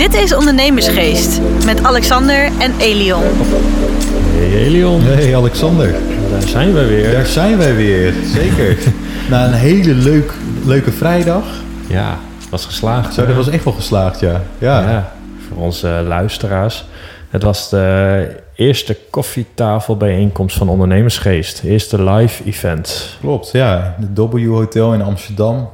[0.00, 3.22] Dit is Ondernemersgeest met Alexander en Elion.
[3.22, 5.00] Hey Elion.
[5.00, 5.94] Hey Alexander.
[6.30, 7.12] Daar zijn we weer.
[7.12, 8.78] Daar zijn wij weer, zeker.
[9.30, 10.32] Na een hele leuk,
[10.64, 11.44] leuke vrijdag.
[11.88, 12.18] Ja,
[12.50, 13.14] was geslaagd.
[13.14, 14.42] Zo, dat was echt wel geslaagd, ja.
[14.58, 15.12] Ja, ja
[15.48, 16.84] voor onze luisteraars.
[17.28, 21.62] Het was de eerste koffietafelbijeenkomst van Ondernemersgeest.
[21.64, 23.16] Eerste live event.
[23.20, 23.50] klopt.
[23.52, 25.68] Ja, de W Hotel in Amsterdam.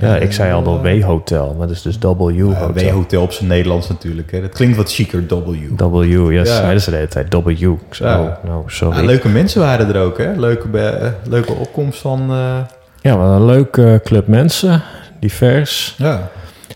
[0.00, 2.72] Ja, ik zei al de W-hotel, maar het is dus W-hotel.
[2.72, 4.32] W Hotel op zijn Nederlands natuurlijk.
[4.32, 4.40] Hè.
[4.40, 5.50] Dat klinkt wat chiquer, W.
[5.76, 7.34] W, ja, zeiden ze de hele tijd.
[7.34, 7.48] W.
[7.48, 8.20] Ik zei, Ja.
[8.20, 8.98] oh, nou, sorry.
[8.98, 10.32] Ja, leuke mensen waren er ook, hè?
[10.36, 12.20] Leuke, be- leuke opkomst van...
[12.30, 12.56] eh,
[13.00, 14.82] Ja, hadden een leuke club mensen,
[15.20, 15.94] divers.
[15.98, 16.28] ja,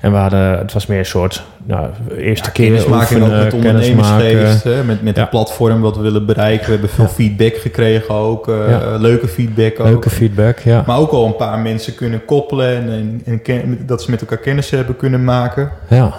[0.05, 3.53] En we hadden, het was meer een soort, nou, eerste ja, ook met kennismaken.
[3.53, 4.65] ondernemersgeest.
[4.65, 4.85] Hè?
[4.85, 6.65] Met, met het platform wat we willen bereiken.
[6.67, 8.49] We hebben veel feedback gekregen ook.
[8.49, 8.95] eh.
[8.99, 9.87] Leuke feedback ook.
[9.87, 10.83] Leuke feedback, ja.
[10.87, 14.39] Maar ook al een paar mensen kunnen koppelen en, en, en dat ze met elkaar
[14.39, 15.71] kennis hebben kunnen maken.
[15.89, 16.13] Ja.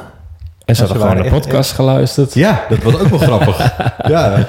[0.66, 2.34] En ze hadden gewoon een echt- podcast geluisterd.
[2.34, 3.58] Ja, dat was ook wel grappig.
[4.08, 4.46] Ja, Ja,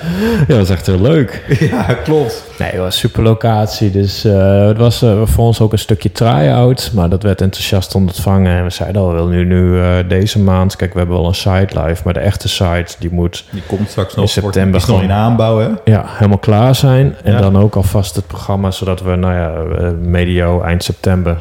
[0.49, 1.57] dat was echt heel leuk.
[1.71, 2.45] ja, klopt.
[2.59, 3.91] Nee, het was een super locatie.
[3.91, 6.91] Dus eh, het was eh, voor ons ook een stukje try-out.
[6.95, 8.57] Maar dat werd enthousiast ontvangen.
[8.57, 10.77] En we zeiden al, we willen nu, nu eh, deze maand...
[10.77, 12.03] Kijk, we hebben wel een site live.
[12.05, 14.25] Maar de echte site, die moet Die komt straks nog.
[14.25, 15.69] In september nog in aanbouw, hè?
[15.85, 17.17] ja, helemaal klaar zijn.
[17.25, 17.41] En Ja.
[17.41, 18.71] dan ook alvast het programma...
[18.71, 19.53] zodat we, nou ja,
[20.01, 21.37] medio, eind september...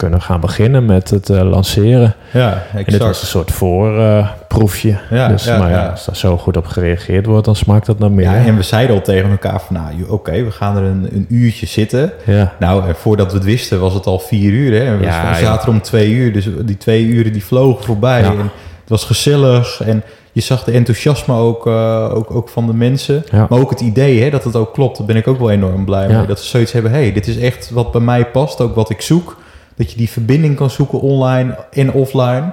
[0.00, 2.14] kunnen gaan beginnen met het eh, lanceren.
[2.32, 3.26] Ja, En dit was een exact.
[3.26, 4.98] soort voorproefje.
[5.10, 7.44] Ja, dus, ja, maar ja, als daar zo goed op gereageerd wordt...
[7.44, 8.24] dan smaakt dat naar meer.
[8.24, 11.26] Ja, en we zeiden al tegen elkaar van, nou, oké, we gaan er een, een
[11.28, 12.12] uurtje zitten.
[12.24, 12.52] ja.
[12.58, 14.84] Nou, en voordat we het wisten was het al vier uur, hè?
[14.86, 18.20] En we zaten om twee uur, dus die twee uren die vlogen voorbij.
[18.20, 18.30] Ja.
[18.30, 22.74] En het was gezellig en je zag de enthousiasme ook, eh, ook, ook van de
[22.74, 23.24] mensen.
[23.30, 23.46] Ja.
[23.48, 25.84] Maar ook het idee hè, dat het ook klopt, daar ben ik ook wel enorm
[25.84, 26.18] blij Ja.
[26.18, 26.26] mee.
[26.26, 29.00] Dat ze zoiets hebben, hey, dit is echt wat bij mij past, ook wat ik
[29.00, 29.36] zoek.
[29.80, 32.52] Dat je die verbinding kan zoeken online en offline.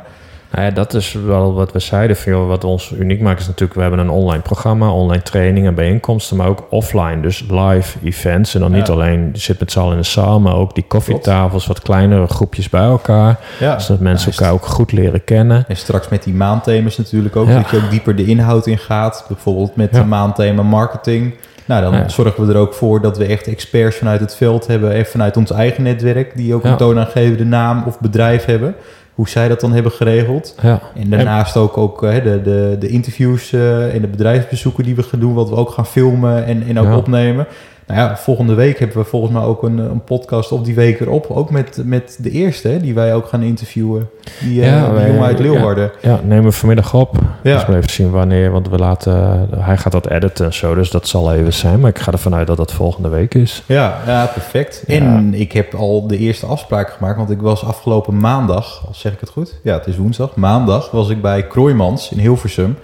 [0.52, 2.18] Nou ja, dat is wel wat we zeiden.
[2.26, 3.74] Joh, wat ons uniek maakt is natuurlijk...
[3.74, 6.38] we hebben een online programma, online trainingen, bijeenkomsten...
[6.38, 8.54] maar ook offline, dus live events.
[8.54, 10.40] En dan niet alleen, je zit met z'n allen in de zaal...
[10.40, 13.40] maar ook die koffietafels, wat kleinere groepjes bij elkaar.
[13.60, 13.80] Ja.
[13.80, 15.66] Zodat mensen Ja, elkaar ook goed leren kennen.
[15.68, 19.26] En straks met die maandthema's natuurlijk ook, dat je ook dieper de inhoud in gaat.
[19.28, 21.34] Bijvoorbeeld met de maandthema marketing.
[21.68, 22.10] Nou, dan Ja.
[22.10, 25.38] zorgen we er ook voor dat we echt experts vanuit het veld hebben en vanuit
[25.38, 28.76] ons eigen netwerk, die ook een toonaangevende naam of bedrijf hebben.
[29.14, 30.56] Hoe zij dat dan hebben geregeld.
[30.62, 30.80] Ja.
[30.96, 35.04] En daarnaast ook, ook hè, de, de, de interviews eh, en de bedrijfsbezoeken die we
[35.04, 36.98] gaan doen, wat we ook gaan filmen en, en ook Ja.
[36.98, 37.46] opnemen.
[37.88, 41.00] Nou ja, volgende week hebben we volgens mij ook een, een podcast op die week
[41.00, 41.26] erop.
[41.30, 44.10] Ook met, met de eerste, hè, die wij ook gaan interviewen.
[44.42, 45.92] Die, eh, die wij- jongen uit Leeuwarden.
[46.02, 47.16] Ja, nemen we vanmiddag op.
[47.44, 47.54] Ja.
[47.54, 50.90] Dus we even zien wanneer, want we laten, hij gaat dat editen en zo, dus
[50.90, 51.80] dat zal even zijn.
[51.80, 53.64] Maar ik ga ervan uit dat dat volgende week is.
[53.66, 54.84] Ja, ja, perfect.
[54.88, 54.94] Ja.
[54.96, 59.14] En ik heb al de eerste afspraak gemaakt, want ik was afgelopen maandag, als zeg
[59.14, 59.56] ik het goed?
[59.64, 60.36] Ja, het is woensdag.
[60.36, 62.78] Maandag was ik bij Kroijmans in Hilversum.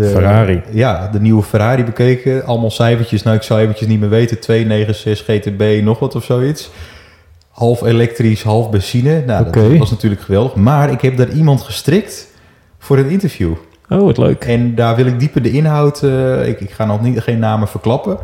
[0.00, 0.62] De, Ferrari.
[0.70, 2.44] Ja, de nieuwe Ferrari bekeken.
[2.44, 3.22] Allemaal cijfertjes.
[3.22, 4.40] Nou, ik zou eventjes niet meer weten.
[4.40, 6.70] 296 GTB, nog wat of zoiets.
[7.50, 9.22] Half elektrisch, half benzine.
[9.26, 10.54] Nou, dat was natuurlijk geweldig.
[10.54, 12.26] Maar ik heb daar iemand gestrikt
[12.78, 13.52] voor een interview.
[13.88, 14.44] Oh, wat leuk.
[14.44, 16.02] En daar wil ik dieper de inhoud.
[16.02, 18.18] eh, ik, ik ga nog niet, geen namen verklappen.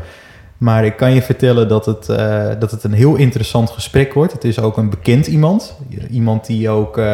[0.58, 4.32] Maar ik kan je vertellen dat het, eh, dat het een heel interessant gesprek wordt.
[4.32, 5.76] Het is ook een bekend iemand.
[6.10, 7.04] Iemand die ook, eh,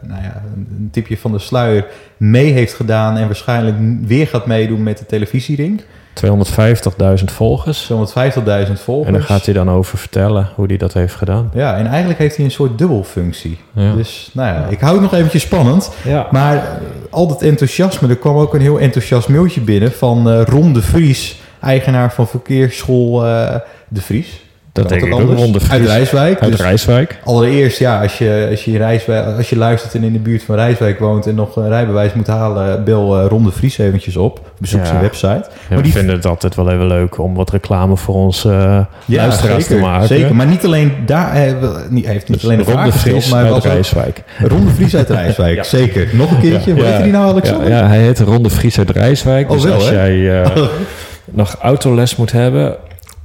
[0.00, 3.16] nou ja, een tipje van de sluier mee heeft gedaan.
[3.16, 5.82] En waarschijnlijk weer gaat meedoen met de televisiering.
[6.14, 7.86] 250.000 volgers.
[7.86, 9.06] Zo'n 50.000 volgers.
[9.06, 11.50] En daar gaat hij dan over vertellen hoe hij dat heeft gedaan.
[11.54, 13.58] Ja, en eigenlijk heeft hij een soort dubbelfunctie.
[13.72, 13.94] Ja.
[13.94, 15.90] Dus nou ja, ik hou het nog eventjes spannend.
[16.04, 16.28] Ja.
[16.30, 16.80] Maar
[17.10, 20.82] al dat enthousiasme, er kwam ook een heel enthousiast mailtje binnen van eh Ron de
[20.82, 23.54] Vries, eigenaar van verkeersschool eh,
[23.88, 24.48] De Vries.
[24.72, 25.38] Dat denk ik ook ook.
[25.38, 25.64] anders?
[25.64, 25.70] Vries.
[25.80, 26.40] Uit Rijswijk.
[26.40, 27.18] Uit dus Rijswijk.
[27.24, 30.42] allereerst, ja, als je, als, je in Rijswijk, als je luistert en in de buurt
[30.42, 34.16] van Rijswijk woont en nog een rijbewijs moet halen, bel eh, Ron de Vries eventjes
[34.16, 34.50] op.
[34.58, 34.86] Bezoek Ja.
[34.86, 35.26] zijn website.
[35.26, 38.48] Ja, Maar we die- vinden het altijd wel even leuk om wat reclame voor onze
[38.52, 38.80] eh
[39.16, 40.06] luisteraars zeker, te maken.
[40.06, 41.44] Zeker, maar niet alleen daar, hij
[41.90, 44.22] heeft- niet Dus alleen een Ron vraag de gesteld, Vries maar uit ook Rijswijk.
[44.48, 45.62] Ron de Vries uit Rijswijk, Ja.
[45.62, 46.08] zeker.
[46.12, 46.86] Nog een keertje, hoe Ja.
[46.90, 47.68] heet hij nou Alexander?
[47.68, 49.46] Ja, ja, hij heet Ron de Vries uit Rijswijk.
[49.48, 49.94] Oh, dus wel, als hè?
[50.06, 50.42] jij
[51.30, 52.76] nog autoles moet hebben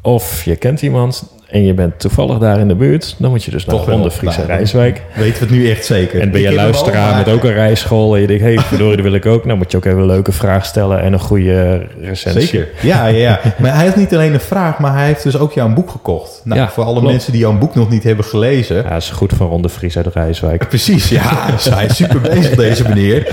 [0.02, 3.52] of je kent iemand en je bent toevallig daar in de buurt, dan moet je
[3.52, 5.02] dus naar Toch Vries uit Nou, Rijswijk.
[5.16, 6.22] Weten we het nu echt zeker.
[6.22, 9.06] En ben je luisteraar met ook een rijschool en je denkt, hé, hey, verdorie, dat
[9.06, 9.46] wil ik ook.
[9.46, 12.42] Nou moet je ook even een leuke vraag stellen en een goede recensie.
[12.42, 12.68] Zeker.
[12.82, 13.40] Ja, ja, ja.
[13.62, 16.42] Maar hij heeft niet alleen een vraag, maar hij heeft dus ook jouw boek gekocht.
[16.44, 17.12] Nou, Ja, voor alle klopt.
[17.12, 18.76] mensen die jouw boek nog niet hebben gelezen.
[18.76, 20.68] Ja, dat is goed van Ron de Vries uit Rijswijk.
[20.68, 21.22] Precies, ja.
[21.70, 23.28] Hij is super bezig, deze meneer.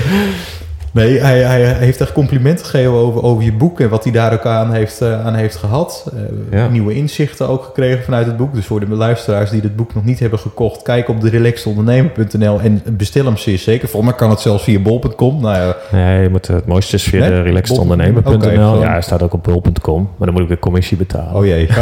[0.94, 4.32] Nee, hij, hij, heeft echt complimenten gegeven over, over je boek en wat hij daar
[4.32, 6.06] ook aan heeft, eh, aan heeft gehad.
[6.12, 6.68] Eh, Ja.
[6.68, 8.54] Nieuwe inzichten ook gekregen vanuit het boek.
[8.54, 12.60] Dus voor de luisteraars die het boek nog niet hebben gekocht, kijk op de relaxedondernemer.nl
[12.60, 13.88] en bestel hem zeer zeker.
[13.88, 15.40] Volgens mij kan het zelfs via bol.com.
[15.40, 17.28] Nou ja, Nee, je moet, het mooiste is via Nee?
[17.30, 18.80] de relaxedondernemer.nl.
[18.80, 21.34] Ja, hij staat ook op bol.com, maar dan moet ik een commissie betalen.
[21.34, 21.68] oh jee.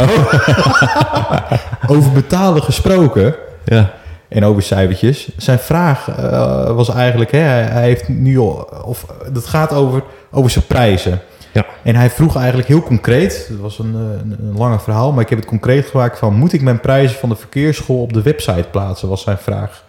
[1.95, 3.35] over betalen gesproken.
[3.65, 3.91] Ja.
[4.31, 5.29] En over cijfertjes.
[5.37, 10.51] Zijn vraag eh, was eigenlijk, hè, hij, heeft nu al, of dat gaat over, over
[10.51, 11.19] zijn prijzen.
[11.53, 11.65] Ja.
[11.83, 15.23] En hij vroeg eigenlijk heel concreet, het was een, eh, een, een lange verhaal, maar
[15.23, 18.21] ik heb het concreet gemaakt van, moet ik mijn prijzen van de verkeersschool op de
[18.21, 19.83] website plaatsen, was zijn vraag.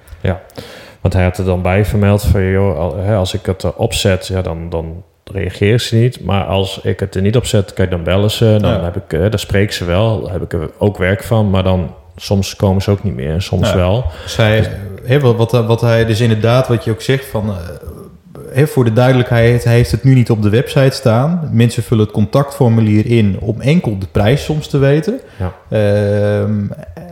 [1.01, 4.43] Want hij had er dan bij vermeld van, joh, als ik het erop zet, ja,
[4.43, 6.25] dan, dan reageert ze niet.
[6.25, 8.57] Maar als ik het er niet op zet, kijk, dan bellen ze.
[8.61, 8.83] Dan, Ja.
[8.83, 11.51] heb ik, dan spreekt ze wel, daar heb ik er ook werk van.
[11.51, 13.77] Maar dan, soms komen ze ook niet meer, soms Ja.
[13.77, 14.05] wel.
[14.27, 14.71] Zij,
[15.05, 18.93] hè, wat, wat, wat hij dus inderdaad, wat je ook zegt van, eh, voor de
[18.93, 21.51] duidelijkheid, hij heeft het nu niet op de website staan.
[21.53, 25.21] Mensen vullen het contactformulier in om enkel de prijs soms te weten.
[25.39, 25.53] Ja.
[25.69, 26.61] Ehm,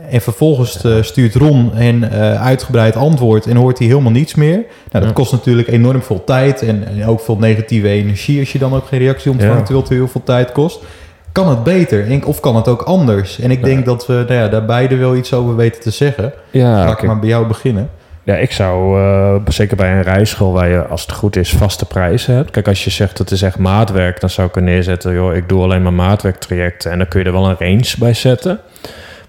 [0.09, 4.63] en vervolgens eh, stuurt Ron hen eh, uitgebreid antwoord en hoort hij helemaal niets meer.
[4.91, 8.59] Nou, dat kost natuurlijk enorm veel tijd en, en ook veel negatieve energie als je
[8.59, 10.79] dan ook geen reactie ontvangt, terwijl het heel veel tijd kost.
[11.31, 13.39] Kan het beter of kan het ook anders?
[13.39, 13.65] En ik Ja.
[13.65, 16.33] denk dat we nou ja, daar beide wel iets over weten te zeggen.
[16.51, 17.89] Ja, Ga ik maar bij jou beginnen.
[18.23, 21.85] Ja, ik zou eh, zeker bij een rijschool waar je, als het goed is, vaste
[21.85, 22.51] prijzen hebt.
[22.51, 25.49] Kijk, als je zegt dat is echt maatwerk, dan zou ik er neerzetten, joh, ik
[25.49, 26.91] doe alleen maar maatwerktrajecten.
[26.91, 28.59] En dan kun je er wel een range bij zetten.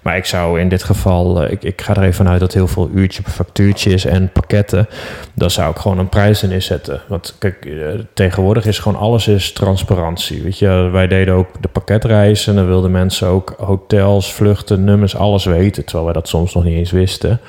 [0.03, 2.67] Maar ik zou in dit geval, eh, ik, ik ga er even vanuit dat heel
[2.67, 4.87] veel uurtje per factuurtje is en pakketten.
[5.33, 7.01] Dan zou ik gewoon een prijs in inzetten.
[7.07, 10.43] Want kijk, eh, tegenwoordig is gewoon alles is transparantie.
[10.43, 12.55] Weet je, wij deden ook de pakketreizen.
[12.55, 15.83] Dan wilden mensen ook hotels, vluchten, nummers, alles weten.
[15.83, 17.39] Terwijl wij dat soms nog niet eens wisten.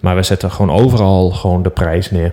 [0.00, 2.32] Maar we zetten gewoon overal gewoon de prijs neer.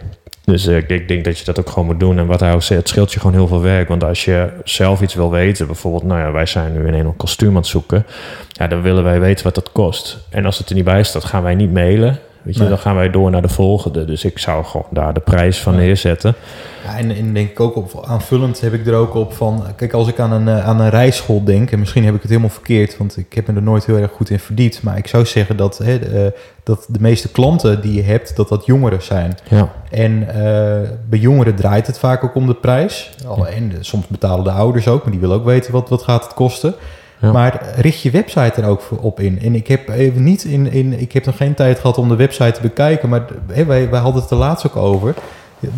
[0.51, 2.17] Dus eh, ik, denk dat je dat ook gewoon moet doen.
[2.17, 3.88] En wat hij ook het scheelt je gewoon heel veel werk.
[3.88, 7.15] Want als je zelf iets wil weten, bijvoorbeeld, nou ja, wij zijn nu in een
[7.15, 8.05] kostuum aan het zoeken.
[8.47, 10.17] Ja, dan willen wij weten wat dat kost.
[10.29, 12.19] En als het er niet bij staat, gaan wij niet mailen.
[12.47, 12.69] Weet je, Nee.
[12.71, 14.05] dan gaan wij door naar de volgende.
[14.05, 15.79] Dus ik zou gewoon daar de prijs van Ja.
[15.79, 16.35] neerzetten.
[16.83, 19.63] Ja, en, en denk ik ook op, aanvullend heb ik er ook op van...
[19.75, 21.71] Kijk, als ik aan een, eh, aan een rijschool denk...
[21.71, 22.97] en misschien heb ik het helemaal verkeerd...
[22.97, 24.83] want ik heb me er nooit heel erg goed in verdiept...
[24.83, 28.35] maar ik zou zeggen dat, hè, de, eh, dat de meeste klanten die je hebt...
[28.35, 29.38] dat dat jongeren zijn.
[29.49, 33.11] Ja, En eh, bij jongeren draait het vaak ook om de prijs.
[33.53, 35.01] En soms betalen de ouders ook...
[35.03, 36.73] maar die willen ook weten wat, wat gaat het kosten...
[37.19, 39.41] Maar richt je website er ook op in.
[39.41, 40.99] En ik heb even niet in, in.
[40.99, 43.09] Ik heb nog geen tijd gehad om de website te bekijken.
[43.09, 45.13] Maar hè, wij, wij hadden het er laatst ook over.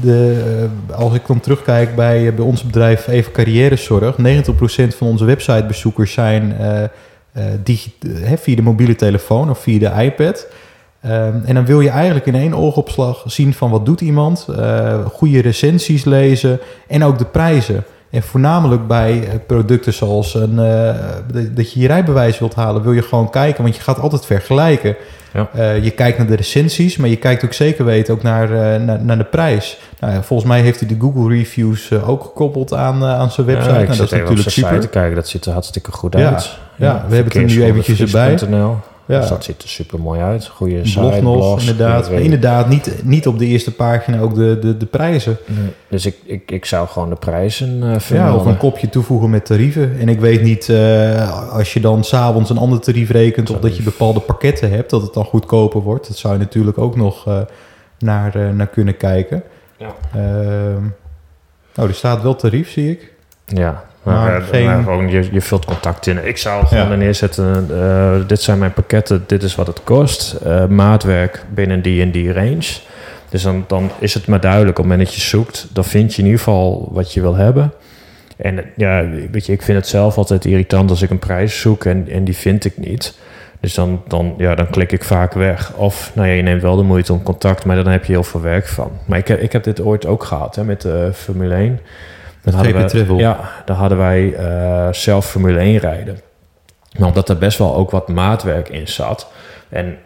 [0.02, 0.44] De,
[0.90, 4.18] eh, als ik dan terugkijk bij, eh, bij ons bedrijf Even Carrièrezorg.
[4.18, 6.52] 90% van onze websitebezoekers zijn
[7.32, 10.48] hè, via de mobiele telefoon of via de iPad.
[11.02, 14.48] Ehm, en dan wil je eigenlijk in één oogopslag zien van wat doet iemand.
[15.12, 17.84] goede recensies lezen en ook de prijzen.
[18.10, 20.96] En voornamelijk bij eh, producten zoals een, eh,
[21.54, 24.96] dat- je je rijbewijs wilt halen, wil je gewoon kijken, want je gaat altijd vergelijken.
[25.34, 25.50] Ja.
[25.54, 28.50] Eh, je kijkt naar de recensies, maar je kijkt ook zeker weten ook naar,
[28.82, 29.78] naar, naar de prijs.
[30.00, 33.70] Nou, ja, volgens mij heeft hij de Google reviews ook gekoppeld aan, aan zijn website.
[33.70, 34.80] Ja, nou, dat is natuurlijk super.
[34.80, 35.16] te kijken.
[35.16, 36.30] Dat ziet er hartstikke goed Ja.
[36.32, 36.58] uit.
[36.76, 38.40] Ja, we hebben het er nu eventjes erbij.
[39.10, 39.20] Ja.
[39.20, 40.48] Dus dat ziet er super mooi uit.
[40.48, 42.02] Goede site, nog, inderdaad.
[42.02, 45.38] Maar weet- inderdaad, niet, niet op de eerste pagina ook de, de, de prijzen.
[45.46, 45.70] Nee.
[45.88, 48.40] Dus ik, ik, ik zou gewoon de prijzen eh Ja, vermelden.
[48.40, 50.00] of een kopje toevoegen met tarieven.
[50.00, 53.50] En ik weet niet, eh, als je dan s'avonds een ander tarief rekent...
[53.50, 56.08] of dat je bepaalde pakketten hebt, dat het dan goedkoper wordt.
[56.08, 57.40] Dat zou je natuurlijk ook nog eh,
[58.00, 59.44] naar, eh, naar kunnen kijken.
[59.78, 59.94] Ja.
[61.76, 63.14] Nou, er staat wel tarief, zie ik.
[63.46, 66.28] Ja, maar, Maar eh, geen- maar gewoon, je, je vult contact in.
[66.28, 66.92] Ik zou gewoon Ja.
[66.92, 70.32] er neerzetten, eh, dit zijn mijn pakketten, dit is wat het kost.
[70.34, 72.78] Eh, maatwerk binnen die en die range.
[73.30, 76.14] Dus dan, dan is het maar duidelijk, op het moment dat je zoekt, dan vind
[76.14, 77.74] je in ieder geval wat je wil hebben.
[78.38, 81.86] En ja, weet je, ik vind het zelf altijd irritant als ik een prijs zoek
[81.86, 83.18] en, en die vind ik niet.
[83.60, 85.74] Dus dan, dan, ja, dan klik ik vaak weg.
[85.76, 88.24] Of nou ja, je neemt wel de moeite om contact, maar dan heb je heel
[88.24, 88.92] veel werk van.
[89.06, 91.80] Maar ik heb, ik heb dit ooit ook gehad hè, met de Formule 1.
[92.52, 93.18] Dan hadden GP we- Travel.
[93.18, 96.20] Ja, dan hadden wij eh, zelf Formule 1 rijden.
[96.98, 99.28] Maar omdat er best wel ook wat maatwerk in zat.
[99.70, 99.98] En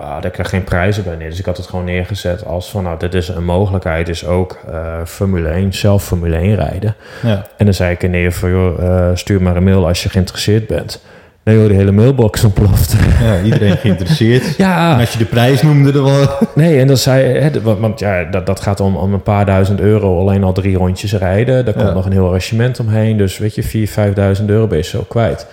[0.00, 1.28] had ik er geen prijzen bij neer.
[1.28, 2.82] Dus ik had het gewoon neergezet als van...
[2.82, 4.08] nou, dit is een mogelijkheid.
[4.08, 6.94] Is ook eh, Formule 1, zelf Formule 1 rijden.
[7.22, 7.46] Ja.
[7.56, 8.50] En dan zei ik er neer van...
[8.50, 11.02] joh, eh, stuur maar een mail als je geïnteresseerd bent.
[11.44, 12.96] Nee joh, de hele mailbox ontplofte.
[13.22, 14.56] ja, iedereen geïnteresseerd.
[14.56, 16.28] ja, En als je de prijs noemde, dan wel...
[16.54, 19.80] Nee, en dan zei hè, want, ja, dat, dat gaat om, om een paar duizend
[19.80, 21.64] euro alleen al drie rondjes rijden.
[21.64, 21.92] Daar komt Ja.
[21.94, 23.16] nog een heel arrangement omheen.
[23.16, 23.86] Dus weet je,
[24.34, 25.46] 4.000, 5.000 euro ben je zo kwijt.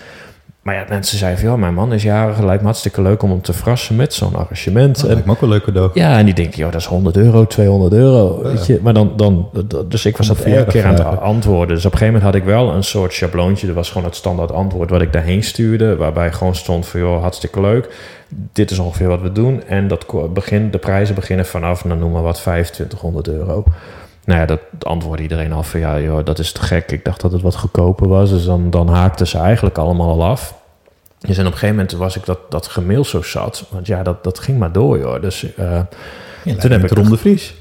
[0.68, 3.30] Maar ja, mensen zeiden van, ja, mijn man is jarig, lijkt me hartstikke leuk om
[3.30, 4.96] hem te verrassen met zo'n arrangement.
[4.96, 5.90] Dat En- lijkt me ook een leuk cadeau.
[5.94, 8.50] ja, en die denken, joh, dat is 100 euro, 200 euro, Ja.
[8.50, 8.80] weet je.
[8.82, 9.50] Maar dan, dan,
[9.88, 11.76] dus ik was dat een elke keer aan het antwoorden.
[11.76, 13.68] Dus op een gegeven moment had ik wel een soort schabloontje.
[13.68, 15.96] Dat was gewoon het standaard antwoord wat ik daarheen stuurde.
[15.96, 17.90] Waarbij gewoon stond van, joh, hartstikke leuk.
[18.54, 19.64] Dit is ongeveer wat we doen.
[19.68, 23.64] En dat begin, de prijzen beginnen vanaf, nou noem maar wat, 2500 euro.
[24.26, 26.92] Nou ja, dat antwoordde iedereen al van, ja, joh, dat is te gek.
[26.92, 28.30] Ik dacht dat het wat goedkoper was.
[28.30, 30.54] Dus dan, dan haakten ze eigenlijk allemaal al af.
[31.20, 33.66] Dus en op een gegeven moment was ik dat, dat gemail zo zat.
[33.70, 35.22] Want ja, dat, dat ging maar door, joh.
[35.22, 35.46] Dus...
[35.56, 35.80] eh,
[36.44, 37.54] Ja, Toen heb ik Ron de Vries.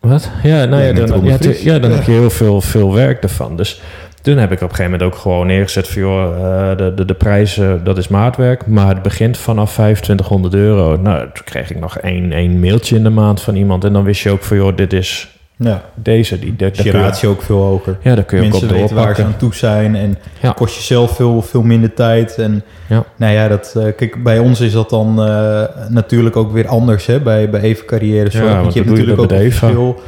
[0.00, 0.30] wat?
[0.42, 3.56] Ja, nou Ja, dan, ja, ja, dan heb je heel veel, veel werk ervan.
[3.56, 3.80] Dus
[4.22, 6.02] toen heb ik op een gegeven moment ook gewoon neergezet van...
[6.02, 6.36] joh,
[6.70, 10.96] eh, de, de, de prijzen, dat is maatwerk, maar het begint vanaf 2500 euro.
[10.96, 13.84] Nou, toen kreeg ik nog één, één mailtje in de maand van iemand...
[13.84, 16.38] en dan wist je ook van, joh, dit is Ja, deze.
[16.38, 17.98] Die, je je, ratio ook veel hoger.
[18.02, 20.50] ja, daar kun je ook Mensen op weten waar ze aan toe zijn en Ja.
[20.52, 22.34] kost je zelf veel, veel minder tijd.
[22.38, 23.04] En Ja.
[23.16, 27.06] nou ja, dat, eh, kijk, bij ons is dat dan eh, natuurlijk ook weer anders
[27.06, 28.30] hè, bij, bij Even Carrière.
[28.30, 28.44] Zorg.
[28.44, 30.00] Ja, want je hebt je natuurlijk ook verschil.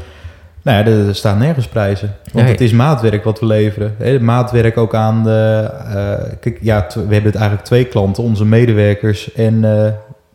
[0.62, 2.14] Nou ja, er, staan nergens prijzen.
[2.32, 2.52] Want Nee.
[2.52, 3.94] het is maatwerk wat we leveren.
[3.98, 5.70] Hè, maatwerk ook aan de...
[5.94, 8.22] eh, kijk, ja, we hebben het eigenlijk twee klanten.
[8.22, 9.64] Onze medewerkers en,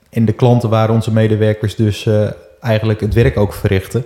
[0.10, 2.08] en de klanten waar onze medewerkers dus
[2.60, 4.06] eigenlijk het werk ook verrichten.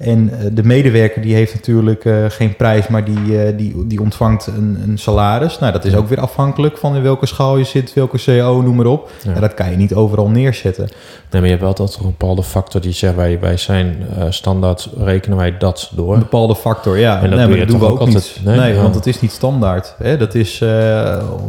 [0.00, 4.00] En eh, de medewerker die heeft natuurlijk eh, geen prijs, maar die, eh, die, die
[4.00, 5.58] ontvangt een, een salaris.
[5.58, 8.76] Nou, dat is ook weer afhankelijk van in welke schaal je zit, welke CO, noem
[8.76, 9.10] maar op.
[9.22, 9.34] Ja.
[9.34, 10.84] En dat kan je niet overal neerzetten.
[10.84, 13.14] Nee, maar je hebt wel altijd een bepaalde factor die zegt...
[13.14, 13.96] wij, wij zijn
[14.30, 16.14] standaard, rekenen wij dat door.
[16.14, 17.22] Een bepaalde factor, ja.
[17.22, 18.14] En dat nee, maar dat doen we ook, ook niet.
[18.14, 18.40] altijd?
[18.44, 18.74] Nee, Nee?
[18.74, 18.82] Ja.
[18.82, 19.94] want het is niet standaard.
[19.98, 20.16] Hè?
[20.16, 20.64] Dat is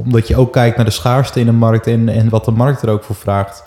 [0.04, 2.82] omdat je ook kijkt naar de schaarste in de markt en, en wat de markt
[2.82, 3.64] er ook voor vraagt.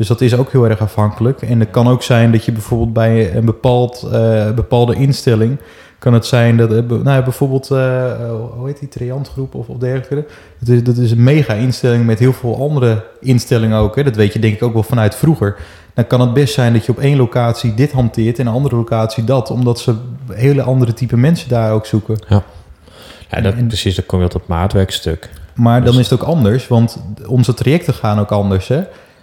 [0.00, 1.42] Dus dat is ook heel erg afhankelijk.
[1.42, 5.58] En het kan ook zijn dat je bijvoorbeeld bij een bepaald, eh, bepaalde instelling...
[5.98, 6.72] kan het zijn dat...
[6.72, 8.12] eh, Nou, ja, bijvoorbeeld, eh,
[8.56, 10.26] hoe heet die, Triantgroep of, of dergelijke.
[10.58, 13.96] Dat is, dat is een mega-instelling met heel veel andere instellingen ook.
[13.96, 14.02] Hè?
[14.02, 15.56] Dat weet je denk ik ook wel vanuit vroeger.
[15.94, 18.38] Dan kan het best zijn dat je op één locatie dit hanteert...
[18.38, 19.50] en een andere locatie dat.
[19.50, 19.94] Omdat ze
[20.32, 22.18] hele andere type mensen daar ook zoeken.
[22.28, 25.30] Ja, dat, En- precies, dan kom je op dat maatwerkstuk.
[25.54, 28.68] Maar dan Dus- is het ook anders, want onze trajecten gaan ook anders.
[28.68, 28.80] Hè?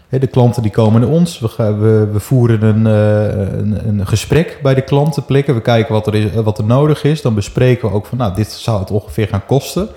[0.10, 1.40] De klanten die komen naar ons.
[1.40, 5.56] We, gaan, we, we voeren een, eh, een, een gesprek bij de klanten plekken.
[5.56, 7.22] We kijken wat er, is, wat er nodig is.
[7.22, 9.88] Dan bespreken we ook van, nou, dit zou het ongeveer gaan kosten.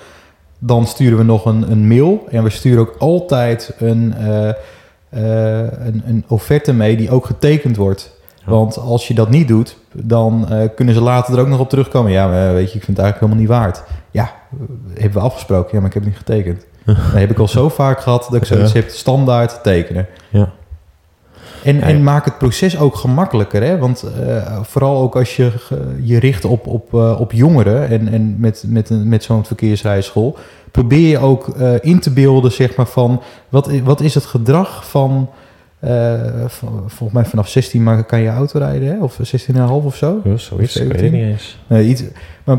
[0.59, 2.27] Dan sturen we nog een, een mail.
[2.31, 7.77] En we sturen ook altijd een, eh, eh, een, een offerte mee die ook getekend
[7.77, 8.19] wordt.
[8.45, 8.51] Ja.
[8.51, 11.69] Want als je dat niet doet, dan eh, kunnen ze later er ook nog op
[11.69, 12.13] terugkomen.
[12.13, 13.83] Ja, maar, eh, weet je, ik vind het eigenlijk helemaal niet waard.
[14.11, 14.59] Ja, eh,
[14.95, 15.71] hebben we afgesproken.
[15.73, 16.67] Ja, maar ik heb het niet getekend.
[16.85, 20.07] Dat heb ik al zo vaak gehad dat ik zoiets heb standaard tekenen.
[20.29, 20.51] Ja.
[21.65, 23.63] En, en maak het proces ook gemakkelijker.
[23.63, 23.79] Hè?
[23.79, 25.51] Want eh, vooral ook als je
[26.03, 30.39] je richt op, op, eh, op jongeren en, en met, met, een- met zo'n verkeersrijschool,
[30.71, 34.89] probeer je ook eh, in te beelden, zeg maar, van wat, wat is het gedrag
[34.89, 35.29] van.
[35.81, 36.15] Eh,
[36.87, 39.03] volgens mij vanaf 16 maar kan je auto rijden, hè?
[39.03, 40.21] of 16,5 of zo.
[40.25, 41.13] Ja, zoiets, ik weet het 17?
[41.13, 41.59] niet eens.
[41.67, 42.03] Nee, iets,
[42.45, 42.59] maar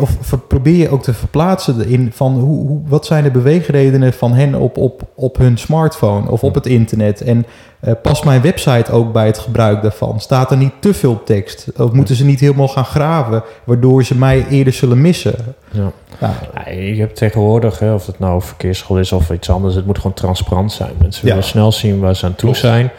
[0.00, 4.32] of probeer je ook te verplaatsen in van hoe, hoe, wat zijn de beweegredenen van
[4.32, 7.20] hen op, op, op hun smartphone of op het internet.
[7.20, 7.46] En
[7.80, 10.20] eh past mijn website ook bij het gebruik daarvan?
[10.20, 11.68] Staat er niet te veel tekst?
[11.76, 15.34] Of moeten ze niet helemaal gaan graven, waardoor ze mij eerder zullen missen?
[15.70, 15.92] Ja.
[16.20, 19.86] Nou, Ja, je hebt tegenwoordig, hè, of het nou verkeersschool is of iets anders, het
[19.86, 20.90] moet gewoon transparant zijn.
[21.00, 21.32] Mensen Ja.
[21.34, 22.56] willen snel zien waar ze aan toe Klopt.
[22.58, 22.90] zijn.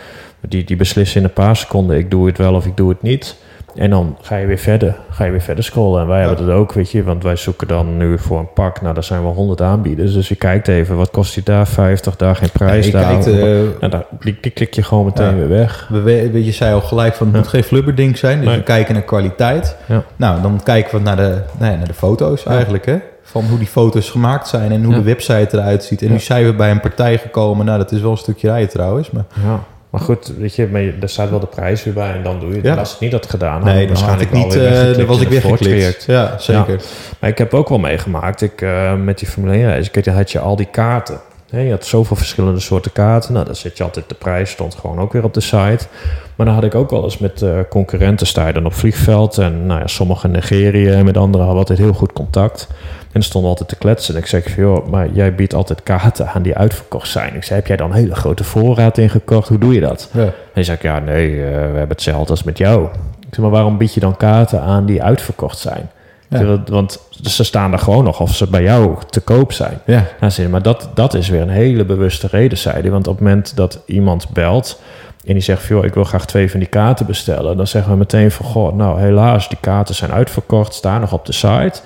[0.47, 3.01] Die, die beslissen in een paar seconden, ik doe het wel of ik doe het
[3.01, 3.35] niet.
[3.79, 6.01] En dan ga je weer verder, ga je weer verder scrollen.
[6.01, 6.27] En wij Ja.
[6.27, 8.81] hebben het ook, weet je, want wij zoeken dan nu voor een pak.
[8.81, 10.13] Nou, daar zijn wel 100 aanbieders.
[10.13, 11.67] Dus je kijkt even, wat kost die daar?
[11.67, 12.85] 50, daar geen prijs.
[12.85, 13.03] je daar.
[13.11, 13.33] kijkt, eh,
[13.79, 15.35] nou, daar, die, die klik je gewoon meteen Ja.
[15.35, 15.87] weer weg.
[15.89, 17.41] we, we- weet je zei al gelijk van het Ja.
[17.41, 18.37] moet geen flubberding zijn.
[18.37, 18.57] Dus Nee.
[18.57, 19.75] we kijken naar kwaliteit.
[19.85, 20.03] Ja.
[20.15, 22.51] Nou, dan kijken we naar de, ja, naar de foto's Ja.
[22.51, 22.85] eigenlijk.
[22.85, 22.97] Hè?
[23.23, 24.99] Van hoe die foto's gemaakt zijn en hoe Ja.
[24.99, 26.01] de website eruit ziet.
[26.01, 26.13] En Ja.
[26.13, 27.65] nu zijn we bij een partij gekomen.
[27.65, 29.11] Nou, dat is wel een stukje rijden trouwens.
[29.11, 29.59] Maar Ja.
[29.89, 32.49] Maar goed, weet je, maar daar staat wel de prijs weer bij en dan doe
[32.49, 32.65] je het.
[32.65, 32.75] Ja.
[32.75, 34.53] Als ik niet had gedaan, nee, had had ik niet.
[34.53, 35.41] dan was ik weggeklikt.
[35.41, 36.03] voortgewerkt.
[36.07, 36.81] Ja, zeker.
[37.19, 40.31] Maar ik heb ook wel meegemaakt, ik, eh, met die Formule 1 reis, ik had
[40.31, 41.19] je al die kaarten.
[41.51, 43.33] Je had zoveel verschillende soorten kaarten.
[43.33, 45.87] Nou, dan zet je altijd de prijs, stond gewoon ook weer op de site.
[46.35, 49.37] Maar dan had ik ook wel eens met eh, concurrenten sta je dan op vliegveld.
[49.37, 52.67] En nou ja, sommigen negeren en met anderen hadden altijd heel goed contact.
[53.11, 54.13] En stonden altijd te kletsen.
[54.15, 57.35] En ik zeg van, joh, maar jij biedt altijd kaarten aan die uitverkocht zijn.
[57.35, 59.47] Ik zei, heb jij dan een hele grote voorraad ingekocht?
[59.47, 60.09] Hoe doe je dat?
[60.13, 60.21] Ja.
[60.21, 62.83] En hij zei, ja, nee, eh, we hebben hetzelfde als met jou.
[63.19, 65.89] Ik zeg, maar waarom bied je dan kaarten aan die uitverkocht zijn?
[66.29, 66.61] Ja.
[66.65, 69.79] Want- Want ze staan er gewoon nog of ze bij jou te koop zijn.
[69.85, 70.05] Ja.
[70.19, 72.91] Nou, maar dat, dat is weer een hele bewuste reden, zei hij.
[72.91, 74.79] Want op het moment dat iemand belt
[75.25, 75.65] en die zegt...
[75.65, 77.57] joh, ik wil graag twee van die kaarten bestellen...
[77.57, 78.45] dan zeggen we meteen van...
[78.45, 80.73] goh, nou helaas, die kaarten zijn uitverkocht...
[80.73, 81.81] staan nog op de site.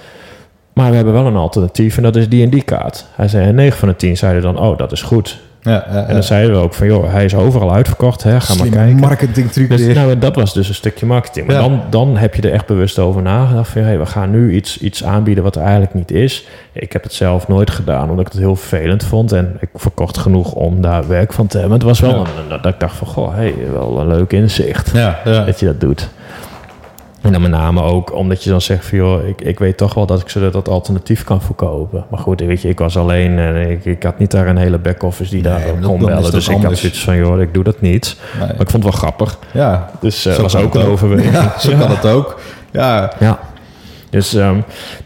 [0.74, 3.06] maar we hebben wel een alternatief en dat is die en die kaart.
[3.16, 5.40] Hij zei, en 9 van de 10 zeiden dan, oh, dat is goed.
[5.64, 8.56] Ja, ja, En dan zeiden we ook van, joh, hij is overal uitverkocht, hè, ga
[8.56, 8.96] maar kijken.
[8.96, 11.48] marketing truc Dus, nou, en dat was dus een stukje marketing.
[11.48, 13.70] Maar dan, dan heb je er echt bewust over nagedacht.
[13.70, 16.48] Van, hey, we gaan nu iets, iets aanbieden wat er eigenlijk niet is.
[16.72, 19.32] Ik heb het zelf nooit gedaan, omdat ik het heel vervelend vond.
[19.32, 21.78] En ik verkocht genoeg om daar werk van te hebben.
[21.78, 25.20] Het was wel een, dat ik dacht van, goh, hey, wel een leuk inzicht Ja,
[25.26, 25.44] ja.
[25.46, 26.10] dat je dat doet.
[27.24, 29.94] En dan met name ook omdat je dan zegt van joh, ik, ik weet toch
[29.94, 32.06] wel dat ik ze dat alternatief kan verkopen.
[32.10, 34.78] Maar goed, weet je, ik was alleen en ik, ik had niet daar een hele
[34.78, 36.32] back-office die daar kon bellen.
[36.32, 38.18] Dus ik had zoiets van joh, ik doe dat niet.
[38.38, 38.48] Nee.
[38.48, 39.38] Maar ik vond het wel grappig.
[39.52, 39.90] ja.
[40.00, 41.34] Dus dat Zo was ook een overweging.
[41.34, 42.40] Ja, zo kan het ook.
[42.72, 43.40] Ja, Ja.
[44.10, 44.54] Dus ehm,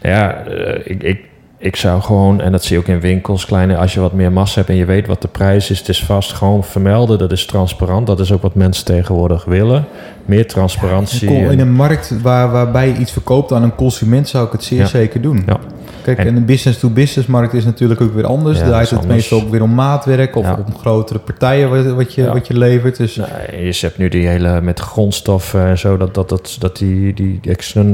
[0.02, 1.20] nou ja, eh, ik, ik,
[1.58, 4.32] ik zou gewoon, en dat zie je ook in winkels, kleine, als je wat meer
[4.32, 7.18] massa hebt en je weet wat de prijs is, het is vast gewoon vermelden.
[7.18, 8.06] Dat is transparant.
[8.06, 9.84] Dat is ook wat mensen tegenwoordig willen.
[10.28, 11.28] Meer transparantie.
[11.30, 14.64] in en- een markt waar, waarbij je iets verkoopt aan een consument zou ik het
[14.64, 14.86] zeer Ja.
[14.86, 15.42] zeker doen.
[15.46, 15.58] Ja.
[16.02, 18.58] Kijk, En- en een business-to-business markt is natuurlijk ook weer anders.
[18.58, 19.16] Daar is het anders.
[19.16, 22.96] meestal ook weer om maatwerk of om grotere partijen wat, wat, je, wat je levert.
[22.96, 27.14] Dus je hebt nu die hele met grondstoffen en zo, dat, dat, dat, dat die,
[27.14, 27.40] die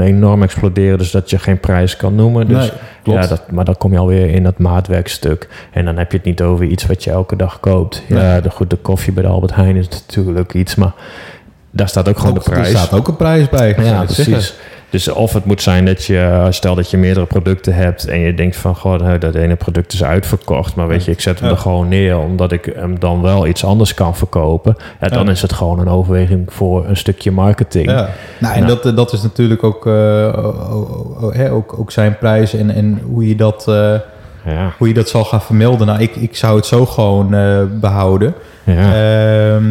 [0.01, 2.49] enorm exploderen, dus dat je geen prijs kan noemen.
[2.49, 2.71] Dus, nee,
[3.03, 3.23] klopt.
[3.23, 5.49] Ja, dat, maar dan kom je alweer in dat maatwerkstuk.
[5.73, 8.03] En dan heb je het niet over iets wat je elke dag koopt.
[8.09, 8.41] Ja, Nee.
[8.41, 10.93] de, goed, de koffie bij de Albert Heijn is natuurlijk iets, maar
[11.75, 12.73] daar staat ook gewoon Ook- de prijs.
[12.73, 13.69] Er staat ook een prijs bij.
[13.69, 14.35] Ja, ik zeggen.
[14.35, 14.55] precies.
[14.91, 18.35] Dus of het moet zijn dat je, stel dat je meerdere producten hebt en je
[18.35, 21.49] denkt van, goh, nou, dat ene product is uitverkocht, maar weet je, ik zet hem
[21.49, 21.55] Ja.
[21.55, 24.77] er gewoon neer omdat ik hem dan wel iets anders kan verkopen.
[25.01, 25.31] Ja, dan Ja.
[25.31, 27.91] is het gewoon een overweging voor een stukje marketing.
[27.91, 28.09] Ja.
[28.39, 28.67] Nou, en.
[28.67, 33.65] Dat, dat is natuurlijk ook, eh, ook, ook zijn prijs en, en hoe, je dat,
[33.69, 33.95] eh,
[34.47, 35.87] Ja, hoe je dat zal gaan vermelden.
[35.87, 38.35] Nou, ik, ik zou het zo gewoon eh, behouden.
[38.65, 38.95] ja.
[39.55, 39.65] Ehm,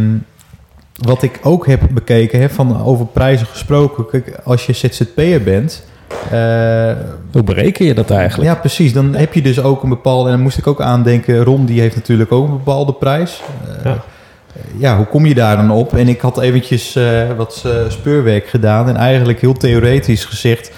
[1.01, 4.05] wat ik ook heb bekeken, hè, van over prijzen gesproken.
[4.09, 5.83] Kijk, als je ZZP'er bent.
[6.31, 6.91] eh,
[7.31, 8.49] Hoe bereken je dat eigenlijk?
[8.49, 8.93] ja, precies.
[8.93, 10.25] Dan heb je dus ook een bepaalde.
[10.29, 11.43] En dan moest ik ook aandenken.
[11.43, 13.41] Ron, die heeft natuurlijk ook een bepaalde prijs.
[13.67, 14.03] Eh, Ja.
[14.77, 15.95] ja, hoe kom je daar dan op?
[15.95, 18.87] En ik had eventjes eh, wat eh, speurwerk gedaan.
[18.89, 20.71] En eigenlijk heel theoretisch gezegd.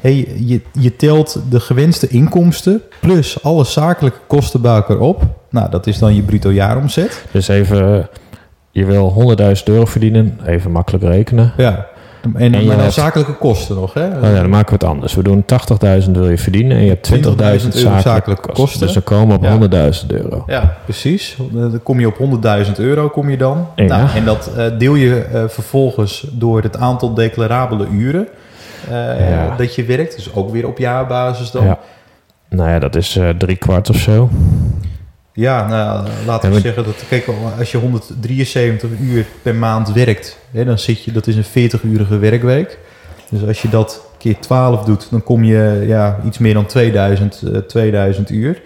[0.00, 5.22] Hey, je, je telt de gewenste inkomsten plus alle zakelijke kosten bij elkaar op.
[5.50, 7.24] Nou, dat is dan je bruto jaaromzet.
[7.30, 8.08] Dus even,
[8.74, 11.52] je wil 100.000 euro verdienen, even makkelijk rekenen.
[11.56, 11.86] Ja.
[12.34, 14.06] En, maar dan hebt- zakelijke kosten nog, hè?
[14.06, 15.14] Oh ja, dan maken we het anders.
[15.14, 15.44] We doen
[16.04, 18.54] 80.000 wil je verdienen en je hebt 20.000 euro zakelijke, zakelijke kosten.
[18.64, 18.80] kosten.
[18.80, 19.90] Dus dan komen op Ja.
[19.92, 20.44] 100.000 euro.
[20.46, 21.36] Ja, precies.
[21.50, 22.16] Dan kom je op
[22.66, 23.66] 100.000 euro kom je dan.
[23.76, 23.84] Ja.
[23.84, 28.28] Nou, en dat eh, deel je eh, vervolgens door het aantal declarabele uren
[28.90, 29.54] eh, Ja.
[29.56, 30.16] dat je werkt.
[30.16, 31.64] Dus ook weer op jaarbasis dan.
[31.64, 31.78] Ja.
[32.48, 34.28] Nou ja, dat is drie kwart of zo.
[35.36, 37.26] Ja, nou, laten we Ja, zeggen dat kijk,
[37.58, 42.18] als je 173 uur per maand werkt, hè, dan zit je, dat is een 40-urige
[42.18, 42.78] werkweek.
[43.30, 47.42] Dus als je dat keer 12 doet, dan kom je ja, iets meer dan 2000,
[47.42, 48.62] eh, 2000 uur.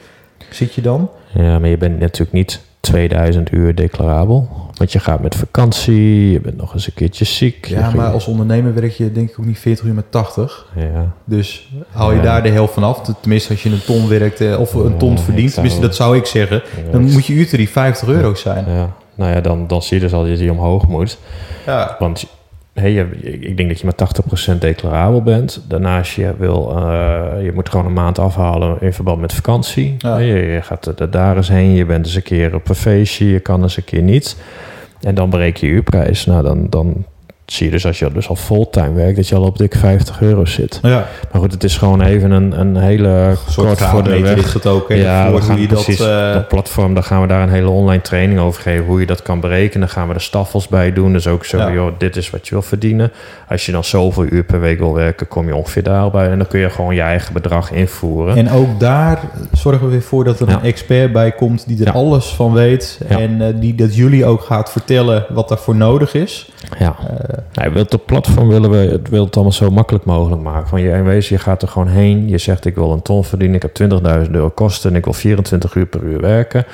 [0.51, 1.11] Zit je dan?
[1.33, 4.68] Ja, maar je bent natuurlijk niet 2000 uur declarabel.
[4.79, 7.67] Want je gaat met vakantie, je bent nog eens een keertje ziek.
[7.67, 10.67] Ja, maar als ondernemer werk je denk ik ook niet 40 uur met 80.
[10.77, 12.23] Ja, Dus haal je Ja.
[12.23, 13.01] daar de helft van af.
[13.21, 15.53] Tenminste, als je een ton werkt eh, of een ton Ja, verdient.
[15.55, 16.63] Tenminste, dat zou ik zeggen.
[16.91, 18.65] Dan moet je uurtarief 50 euro zijn.
[18.69, 18.91] ja.
[19.15, 21.19] Nou ja, dan, dan zie je dus al dat je omhoog moet.
[21.67, 22.27] Ja, Want
[22.81, 23.07] hey, je,
[23.41, 25.65] ik denk dat je maar 80% declarabel bent.
[25.69, 29.95] Daarnaast je wil, eh, je moet gewoon een maand afhalen in verband met vakantie.
[29.99, 30.19] Ja.
[30.19, 33.31] Je, je gaat er- daar eens heen, je bent eens een keer op een feestje,
[33.31, 34.37] je kan eens een keer niet.
[35.01, 36.27] En dan bereik je uurprijs.
[36.27, 37.05] Nou, dan, dan
[37.53, 40.21] zie je dus als je dus al fulltime werkt, dat je al op dik 50
[40.21, 40.79] euro zit.
[40.83, 41.07] ja.
[41.33, 44.37] Maar goed, het is gewoon even een, een hele soort kort voor de weg.
[44.45, 44.89] is het ook.
[44.89, 45.85] Hè, Ja, we gaan hoe je dat...
[45.85, 48.85] precies eh, dat platform, daar gaan we daar een hele online training over geven.
[48.85, 49.81] Hoe je dat kan berekenen.
[49.81, 51.13] Dan gaan we er staffels bij doen.
[51.13, 51.73] Dus ook zo, Ja.
[51.73, 53.13] joh, dit is wat je wil verdienen.
[53.49, 56.31] Als je dan zoveel uur per week wil werken, kom je ongeveer daarbij.
[56.31, 58.37] En dan kun je gewoon je eigen bedrag invoeren.
[58.37, 59.21] En ook daar
[59.53, 60.55] zorgen we weer voor dat er Ja.
[60.55, 61.93] een expert bij komt die er Ja.
[61.93, 63.01] alles van weet.
[63.09, 66.51] En eh, die dat jullie ook gaat vertellen wat daarvoor nodig is.
[66.79, 66.97] ja.
[67.09, 70.69] Eh, Nou, wilt het platform willen we het, wil het allemaal zo makkelijk mogelijk maken.
[70.69, 72.29] Van je in wezen, je gaat er gewoon heen.
[72.29, 73.57] Je zegt ik wil een ton verdienen.
[73.57, 73.91] Ik heb
[74.27, 76.65] 20.000 euro kosten en ik wil 24 uur per uur werken.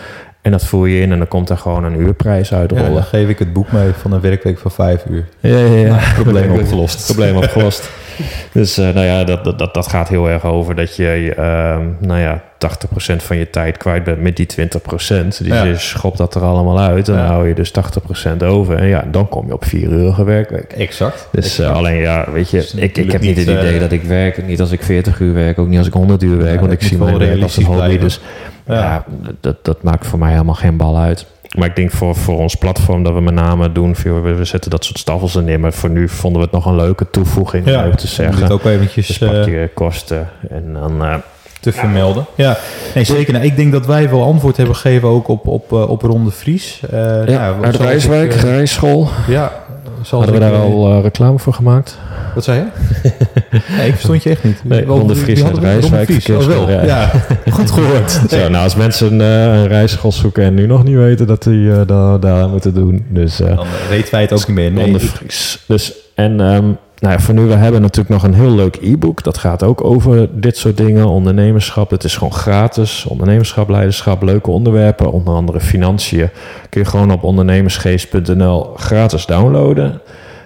[0.44, 2.92] En dat voer je in en dan komt er gewoon een uurprijs ja, uitrollen.
[2.92, 5.28] dan geef ik het boek mee van een werkweek van vijf uur.
[5.40, 5.98] Ja, ja, ja.
[6.14, 7.06] Probleem opgelost.
[7.06, 7.90] Probleem opgelost.
[8.52, 11.88] Dus eh, nou ja, dat, dat, dat, dat gaat heel erg over dat je ehm,
[11.98, 15.38] nou ja, 80% van je tijd kwijt bent met die 20%.
[15.38, 15.62] Dus Ja.
[15.64, 17.08] je schopt dat er allemaal uit.
[17.08, 17.20] En Ja.
[17.20, 18.76] dan hou je dus 80% over.
[18.76, 20.72] En ja, dan kom je op vier uur werkweek.
[20.72, 21.28] Exact.
[21.32, 23.92] Dus eh, alleen ja, weet je, Dus ik, ik heb niet het idee eh, dat
[23.92, 24.46] ik werk.
[24.46, 26.54] Niet als ik 40 uur werk, ook niet als ik 100 uur werk.
[26.54, 27.78] Ja, want ik zie mijn werk als een hobby.
[27.80, 28.00] blijven.
[28.00, 28.20] Dus
[28.66, 28.74] Ja.
[28.74, 29.04] ja,
[29.40, 31.26] dat, dat maakt voor mij helemaal geen bal uit.
[31.58, 34.84] Maar ik denk voor, voor ons platform dat we met name doen, we, zetten dat
[34.84, 35.60] soort staffels er neer.
[35.60, 38.50] Maar voor nu vonden we het nog een leuke toevoeging, om even te zeggen.
[38.50, 39.06] ook eventjes...
[39.06, 41.14] Dus eh, pak je kosten en dan, eh,
[41.64, 42.24] te vermelden.
[42.34, 42.56] Ja,
[42.94, 43.32] nee, zeker.
[43.32, 46.30] Nou, ik denk dat wij wel antwoord hebben gegeven ook op, op, eh, op Ronde
[46.30, 46.80] Vries.
[46.90, 49.08] Eh, Ja, nou, Rijswijk, eh, Rijsschool.
[49.28, 49.52] ja,
[50.02, 51.98] zoals Hadden we daar al eh, reclame voor gemaakt?
[52.34, 53.10] Wat zei je?
[53.76, 54.60] nee, ik verstond je echt niet.
[54.64, 56.70] Nee, Wel, Ronde Vries we- Ronde Rijswijk, oh, wel.
[56.70, 57.10] Ja,
[57.50, 58.20] goed gehoord.
[58.30, 61.72] Zo, nou, als mensen eh, een rijschool zoeken en nu nog niet weten dat die
[61.72, 63.04] eh, dat daar moeten doen.
[63.08, 64.70] Dus eh Dan weten wij het ook niet meer.
[64.72, 65.62] Nee, Ronde Vries.
[65.66, 66.64] Dus, en ehm,
[67.04, 69.22] nou ja, voor nu, we hebben natuurlijk nog een heel leuk e-book.
[69.22, 71.08] Dat gaat ook over dit soort dingen.
[71.08, 73.06] Ondernemerschap, het is gewoon gratis.
[73.06, 75.12] Ondernemerschap, leiderschap, leuke onderwerpen.
[75.12, 76.28] Onder andere financiën.
[76.68, 80.00] Kun je gewoon op ondernemersgeest.nl gratis downloaden.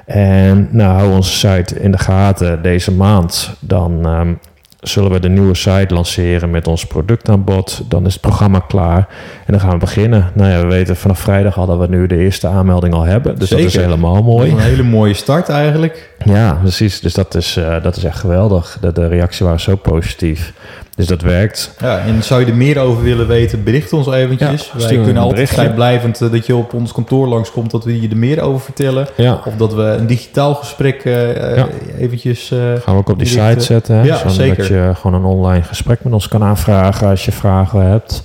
[0.06, 3.56] En nou, hou onze site in de gaten deze maand.
[3.60, 4.34] Dan ehm,
[4.80, 7.82] zullen we de nieuwe site lanceren met ons productaanbod.
[7.88, 9.08] Dan is het programma klaar
[9.46, 10.30] en dan gaan we beginnen.
[10.34, 13.38] Nou ja, we weten vanaf vrijdag hadden we nu de eerste aanmelding al hebben.
[13.38, 14.50] Dus dat is helemaal mooi.
[14.50, 16.10] Een hele mooie start eigenlijk.
[16.24, 17.00] Ja, precies.
[17.00, 18.78] Dus dat is, eh, dat is echt geweldig.
[18.80, 20.52] De, de reactie was zo positief.
[20.96, 21.74] Dus dat werkt.
[21.80, 24.72] Ja, en zou je er meer over willen weten, bericht ons eventjes.
[24.78, 28.08] Ja, Wij kunnen altijd vrijblijvend eh, dat je op ons kantoor langskomt, dat we je
[28.08, 29.06] er meer over vertellen.
[29.16, 31.68] Ja, Of dat we een digitaal gesprek eh, Ja.
[31.98, 32.48] eventjes...
[32.54, 33.96] gaan we ook op die direct, site zetten.
[33.96, 34.02] Hè?
[34.02, 34.64] ja, zeker.
[34.68, 38.22] Je gewoon een online gesprek met ons kan aanvragen als je vragen hebt.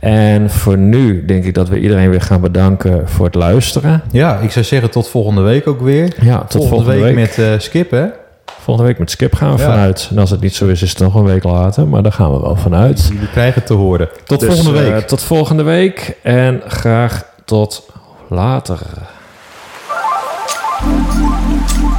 [0.00, 4.02] En voor nu denk ik dat we iedereen weer gaan bedanken voor het luisteren.
[4.10, 6.14] ja, ik zou zeggen tot volgende week ook weer.
[6.20, 7.14] Ja, tot volgende, week.
[7.14, 8.04] met eh, Skip, hè?
[8.60, 9.64] Volgende week met Skip gaan we Ja.
[9.70, 10.08] vanuit.
[10.10, 11.88] En als het niet zo is, is het nog een week later.
[11.88, 13.08] Maar daar gaan we wel vanuit.
[13.12, 14.08] Jullie krijgen het te horen.
[14.24, 15.06] Tot Dus, volgende eh, week.
[15.06, 16.16] tot volgende week.
[16.22, 17.88] En graag tot
[18.28, 18.78] later.